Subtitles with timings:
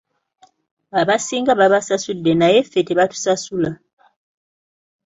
[0.99, 3.71] Abasinga babasasudde naye ffe tebatusasula.